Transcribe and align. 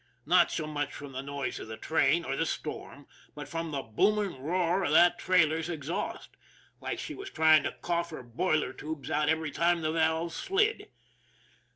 Not 0.25 0.49
so 0.51 0.65
much 0.65 0.91
from 0.93 1.11
the 1.11 1.21
noise 1.21 1.59
of 1.59 1.67
the 1.67 1.77
train 1.77 2.25
or 2.25 2.35
the 2.35 2.43
storm, 2.47 3.05
but 3.35 3.47
from 3.47 3.69
the 3.69 3.83
booming 3.83 4.41
roar 4.41 4.83
of 4.83 4.89
the 4.93 5.13
trailer's 5.19 5.69
exhaust 5.69 6.29
like 6.79 6.97
she 6.97 7.13
was 7.13 7.29
trying 7.29 7.61
to 7.65 7.71
cough 7.83 8.09
her 8.09 8.23
boiler 8.23 8.73
tubes 8.73 9.11
out 9.11 9.29
every 9.29 9.51
time 9.51 9.81
the 9.83 9.91
valves 9.91 10.35
slid. 10.35 10.89